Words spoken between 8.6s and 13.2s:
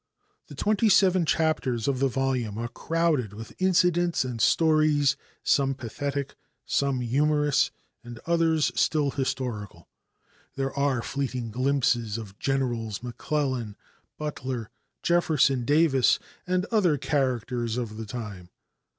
still historical. There are fleeting glimpses of Generals